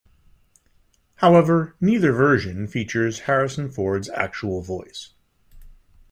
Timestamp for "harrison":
3.27-3.69